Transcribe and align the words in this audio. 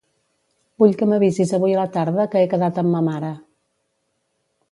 Vull 0.83 0.95
que 1.01 1.07
m'avisis 1.09 1.51
avui 1.57 1.75
a 1.75 1.81
la 1.83 1.91
tarda 1.99 2.25
que 2.33 2.41
he 2.45 2.49
quedat 2.53 2.81
amb 2.85 2.93
ma 2.95 3.05
mare. 3.09 3.29